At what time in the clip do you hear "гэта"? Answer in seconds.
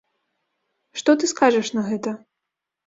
1.93-2.17